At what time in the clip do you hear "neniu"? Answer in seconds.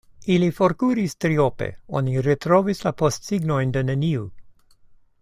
3.91-4.25